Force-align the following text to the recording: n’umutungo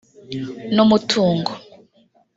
n’umutungo 0.75 1.51